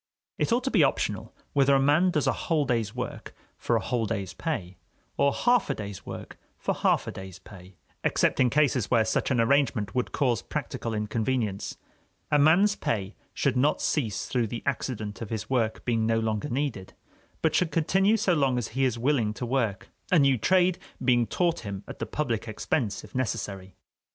[0.39, 3.79] It ought to be optional whether a man does a whole day's work for a
[3.81, 4.77] whole day's pay,
[5.15, 9.29] or half a day's work for half a day's pay, except in cases where such
[9.29, 11.77] an arrangement would cause practical inconvenience.
[12.31, 16.49] A man's pay should not cease through the accident of his work being no longer
[16.49, 16.93] needed,
[17.43, 21.27] but should continue so long as he is willing to work, a new trade being
[21.27, 23.75] taught him at the public expense, if necessary.